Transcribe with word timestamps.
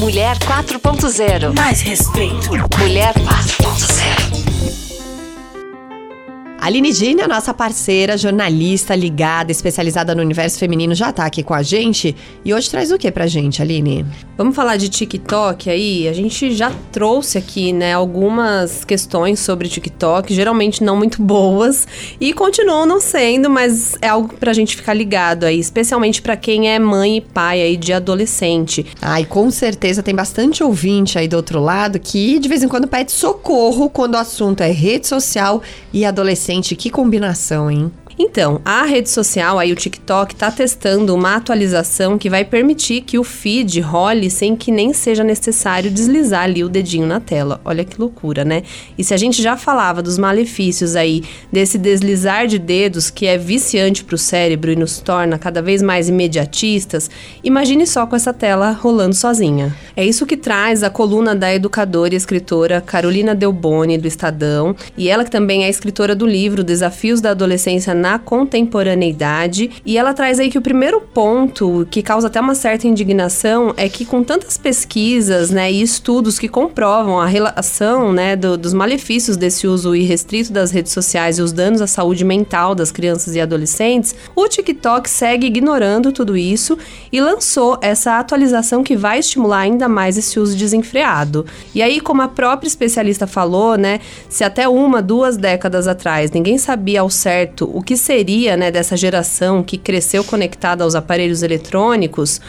Mulher 0.00 0.34
4.0. 0.38 1.52
Mais 1.54 1.82
respeito. 1.82 2.50
Mulher 2.78 3.12
4.0. 3.12 4.49
Aline 6.70 6.92
Dini, 6.92 7.20
a 7.20 7.26
nossa 7.26 7.52
parceira, 7.52 8.16
jornalista 8.16 8.94
ligada, 8.94 9.50
especializada 9.50 10.14
no 10.14 10.22
universo 10.22 10.56
feminino, 10.56 10.94
já 10.94 11.12
tá 11.12 11.24
aqui 11.24 11.42
com 11.42 11.52
a 11.52 11.64
gente. 11.64 12.14
E 12.44 12.54
hoje 12.54 12.70
traz 12.70 12.92
o 12.92 12.96
que 12.96 13.10
pra 13.10 13.26
gente, 13.26 13.60
Aline? 13.60 14.06
Vamos 14.38 14.54
falar 14.54 14.76
de 14.76 14.88
TikTok 14.88 15.68
aí? 15.68 16.06
A 16.06 16.12
gente 16.12 16.52
já 16.52 16.72
trouxe 16.92 17.38
aqui, 17.38 17.72
né, 17.72 17.92
algumas 17.92 18.84
questões 18.84 19.40
sobre 19.40 19.68
TikTok, 19.68 20.32
geralmente 20.32 20.84
não 20.84 20.96
muito 20.96 21.20
boas, 21.20 21.88
e 22.20 22.32
continuam 22.32 22.86
não 22.86 23.00
sendo, 23.00 23.50
mas 23.50 23.96
é 24.00 24.06
algo 24.06 24.32
pra 24.38 24.52
gente 24.52 24.76
ficar 24.76 24.94
ligado 24.94 25.46
aí, 25.46 25.58
especialmente 25.58 26.22
pra 26.22 26.36
quem 26.36 26.70
é 26.70 26.78
mãe 26.78 27.16
e 27.16 27.20
pai 27.20 27.60
aí 27.60 27.76
de 27.76 27.92
adolescente. 27.92 28.86
Ai, 29.02 29.24
com 29.24 29.50
certeza 29.50 30.04
tem 30.04 30.14
bastante 30.14 30.62
ouvinte 30.62 31.18
aí 31.18 31.26
do 31.26 31.36
outro 31.36 31.60
lado 31.60 31.98
que 31.98 32.38
de 32.38 32.48
vez 32.48 32.62
em 32.62 32.68
quando 32.68 32.86
pede 32.86 33.10
socorro 33.10 33.90
quando 33.90 34.14
o 34.14 34.18
assunto 34.18 34.62
é 34.62 34.70
rede 34.70 35.08
social 35.08 35.60
e 35.92 36.04
adolescente. 36.04 36.59
Que 36.76 36.90
combinação, 36.90 37.70
hein? 37.70 37.90
Então, 38.22 38.60
a 38.66 38.82
rede 38.82 39.08
social, 39.08 39.58
aí 39.58 39.72
o 39.72 39.74
TikTok, 39.74 40.34
está 40.34 40.50
testando 40.50 41.14
uma 41.14 41.36
atualização 41.36 42.18
que 42.18 42.28
vai 42.28 42.44
permitir 42.44 43.00
que 43.00 43.18
o 43.18 43.24
feed 43.24 43.80
role 43.80 44.28
sem 44.28 44.54
que 44.54 44.70
nem 44.70 44.92
seja 44.92 45.24
necessário 45.24 45.90
deslizar 45.90 46.42
ali 46.42 46.62
o 46.62 46.68
dedinho 46.68 47.06
na 47.06 47.18
tela. 47.18 47.62
Olha 47.64 47.82
que 47.82 47.98
loucura, 47.98 48.44
né? 48.44 48.62
E 48.98 49.02
se 49.02 49.14
a 49.14 49.16
gente 49.16 49.40
já 49.40 49.56
falava 49.56 50.02
dos 50.02 50.18
malefícios 50.18 50.96
aí 50.96 51.22
desse 51.50 51.78
deslizar 51.78 52.46
de 52.46 52.58
dedos 52.58 53.08
que 53.08 53.24
é 53.26 53.38
viciante 53.38 54.04
para 54.04 54.16
o 54.16 54.18
cérebro 54.18 54.70
e 54.70 54.76
nos 54.76 54.98
torna 54.98 55.38
cada 55.38 55.62
vez 55.62 55.80
mais 55.80 56.10
imediatistas, 56.10 57.08
imagine 57.42 57.86
só 57.86 58.06
com 58.06 58.16
essa 58.16 58.34
tela 58.34 58.70
rolando 58.70 59.14
sozinha. 59.14 59.74
É 59.96 60.04
isso 60.04 60.26
que 60.26 60.36
traz 60.36 60.82
a 60.82 60.90
coluna 60.90 61.34
da 61.34 61.54
educadora 61.54 62.12
e 62.12 62.18
escritora 62.18 62.82
Carolina 62.82 63.34
Delboni 63.34 63.96
do 63.96 64.06
Estadão, 64.06 64.76
e 64.94 65.08
ela 65.08 65.24
que 65.24 65.30
também 65.30 65.64
é 65.64 65.70
escritora 65.70 66.14
do 66.14 66.26
livro 66.26 66.62
Desafios 66.62 67.22
da 67.22 67.30
Adolescência 67.30 67.94
na 67.94 68.09
contemporaneidade. 68.18 69.70
E 69.84 69.96
ela 69.96 70.12
traz 70.12 70.38
aí 70.38 70.50
que 70.50 70.58
o 70.58 70.62
primeiro 70.62 71.00
ponto 71.00 71.86
que 71.90 72.02
causa 72.02 72.26
até 72.26 72.40
uma 72.40 72.54
certa 72.54 72.86
indignação 72.86 73.74
é 73.76 73.88
que 73.88 74.04
com 74.04 74.22
tantas 74.22 74.56
pesquisas, 74.56 75.50
né, 75.50 75.70
e 75.70 75.82
estudos 75.82 76.38
que 76.38 76.48
comprovam 76.48 77.20
a 77.20 77.26
relação, 77.26 78.12
né, 78.12 78.36
do, 78.36 78.56
dos 78.56 78.74
malefícios 78.74 79.36
desse 79.36 79.66
uso 79.66 79.94
irrestrito 79.94 80.52
das 80.52 80.70
redes 80.70 80.92
sociais 80.92 81.38
e 81.38 81.42
os 81.42 81.52
danos 81.52 81.80
à 81.80 81.86
saúde 81.86 82.24
mental 82.24 82.74
das 82.74 82.90
crianças 82.90 83.34
e 83.34 83.40
adolescentes, 83.40 84.14
o 84.34 84.48
TikTok 84.48 85.08
segue 85.08 85.46
ignorando 85.46 86.12
tudo 86.12 86.36
isso 86.36 86.78
e 87.12 87.20
lançou 87.20 87.78
essa 87.80 88.18
atualização 88.18 88.82
que 88.82 88.96
vai 88.96 89.18
estimular 89.18 89.60
ainda 89.60 89.88
mais 89.88 90.16
esse 90.16 90.38
uso 90.38 90.56
desenfreado. 90.56 91.46
E 91.74 91.82
aí, 91.82 92.00
como 92.00 92.22
a 92.22 92.28
própria 92.28 92.68
especialista 92.68 93.26
falou, 93.26 93.76
né, 93.76 94.00
se 94.28 94.44
até 94.44 94.68
uma, 94.68 95.02
duas 95.02 95.36
décadas 95.36 95.86
atrás 95.86 96.30
ninguém 96.30 96.58
sabia 96.58 97.00
ao 97.00 97.10
certo 97.10 97.70
o 97.72 97.82
que 97.82 97.96
seria, 98.00 98.56
né, 98.56 98.70
dessa 98.70 98.96
geração 98.96 99.62
que 99.62 99.78
cresceu 99.78 100.24
conectada 100.24 100.82
aos 100.82 100.94
aparelhos 100.94 101.42
eletrônicos, 101.42 102.40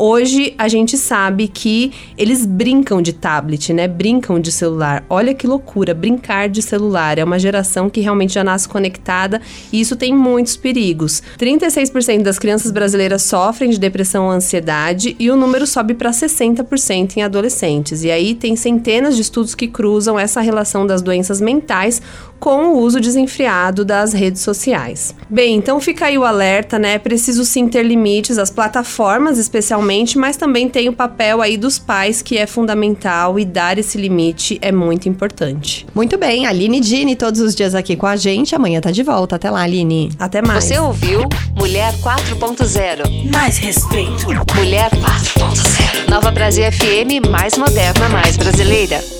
Hoje 0.00 0.54
a 0.56 0.68
gente 0.68 0.96
sabe 0.96 1.48
que 1.48 1.92
eles 2.16 2.46
brincam 2.46 3.02
de 3.02 3.12
tablet, 3.12 3.72
né? 3.72 3.88
Brincam 3.88 4.38
de 4.38 4.52
celular. 4.52 5.04
Olha 5.10 5.34
que 5.34 5.44
loucura, 5.44 5.92
brincar 5.92 6.48
de 6.48 6.62
celular. 6.62 7.18
É 7.18 7.24
uma 7.24 7.36
geração 7.36 7.90
que 7.90 8.00
realmente 8.00 8.34
já 8.34 8.44
nasce 8.44 8.68
conectada 8.68 9.42
e 9.72 9.80
isso 9.80 9.96
tem 9.96 10.14
muitos 10.14 10.56
perigos. 10.56 11.20
36% 11.36 12.22
das 12.22 12.38
crianças 12.38 12.70
brasileiras 12.70 13.24
sofrem 13.24 13.70
de 13.70 13.80
depressão 13.80 14.26
ou 14.26 14.30
ansiedade 14.30 15.16
e 15.18 15.32
o 15.32 15.36
número 15.36 15.66
sobe 15.66 15.94
para 15.94 16.12
60% 16.12 17.16
em 17.16 17.22
adolescentes. 17.24 18.04
E 18.04 18.10
aí 18.12 18.36
tem 18.36 18.54
centenas 18.54 19.16
de 19.16 19.22
estudos 19.22 19.56
que 19.56 19.66
cruzam 19.66 20.16
essa 20.16 20.40
relação 20.40 20.86
das 20.86 21.02
doenças 21.02 21.40
mentais 21.40 22.00
com 22.38 22.68
o 22.68 22.78
uso 22.78 23.00
desenfreado 23.00 23.84
das 23.84 24.12
redes 24.12 24.42
sociais. 24.42 25.12
Bem, 25.28 25.56
então 25.56 25.80
fica 25.80 26.06
aí 26.06 26.16
o 26.16 26.24
alerta, 26.24 26.78
né? 26.78 26.94
É 26.94 26.98
preciso 27.00 27.44
sim 27.44 27.66
ter 27.66 27.82
limites, 27.82 28.38
as 28.38 28.48
plataformas 28.48 29.38
especialmente 29.38 29.87
mas 30.18 30.36
também 30.36 30.68
tem 30.68 30.88
o 30.88 30.92
papel 30.92 31.40
aí 31.40 31.56
dos 31.56 31.78
pais 31.78 32.22
que 32.22 32.36
é 32.36 32.46
fundamental 32.46 33.38
e 33.38 33.44
dar 33.44 33.78
esse 33.78 33.98
limite 33.98 34.58
é 34.60 34.70
muito 34.70 35.08
importante. 35.08 35.86
Muito 35.94 36.18
bem, 36.18 36.46
Aline 36.46 36.80
Dini 36.80 37.16
todos 37.16 37.40
os 37.40 37.54
dias 37.54 37.74
aqui 37.74 37.96
com 37.96 38.06
a 38.06 38.16
gente. 38.16 38.54
Amanhã 38.54 38.80
tá 38.80 38.90
de 38.90 39.02
volta. 39.02 39.36
Até 39.36 39.50
lá, 39.50 39.62
Aline. 39.62 40.10
Até 40.18 40.42
mais. 40.42 40.64
Você 40.64 40.78
ouviu 40.78 41.22
Mulher 41.56 41.92
4.0. 41.94 43.32
Mais 43.32 43.58
respeito. 43.58 44.26
Mulher 44.54 44.90
4.0. 44.90 46.10
Nova 46.10 46.30
Brasil 46.30 46.64
FM, 46.64 47.28
mais 47.30 47.56
moderna, 47.56 48.08
mais 48.08 48.36
brasileira. 48.36 49.17